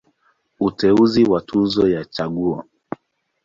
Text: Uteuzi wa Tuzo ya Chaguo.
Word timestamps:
Uteuzi 0.67 1.21
wa 1.31 1.39
Tuzo 1.47 1.83
ya 1.93 2.01
Chaguo. 2.13 2.57